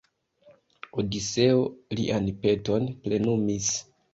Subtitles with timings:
[1.03, 1.61] Odiseo
[1.99, 3.71] lian peton plenumis.